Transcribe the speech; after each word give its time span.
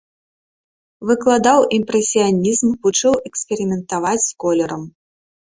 Выкладаў 1.09 1.59
імпрэсіянізм, 1.77 2.73
вучыў 2.87 3.13
эксперыментаваць 3.31 4.17
з 4.31 4.35
колерам. 4.47 4.83